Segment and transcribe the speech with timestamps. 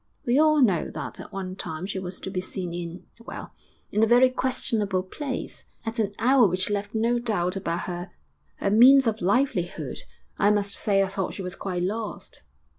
[0.25, 3.53] We all know that at one time she was to be seen in well,
[3.91, 8.09] in a very questionable place, at an hour which left no doubt about her
[8.55, 9.99] her means of livelihood.
[10.39, 12.41] I must say I thought she was quite lost.'...